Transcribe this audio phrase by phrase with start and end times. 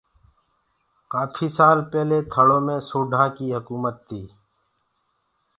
[1.11, 4.21] ڪآڦي سآل پيلي ٿݪو مي سوڍآ ڪي هڪومت تي